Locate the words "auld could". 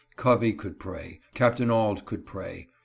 1.61-2.25